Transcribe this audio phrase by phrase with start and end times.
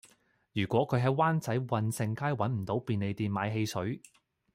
[0.53, 4.01] 如果佢喺灣仔運盛街搵唔到便利店買汽水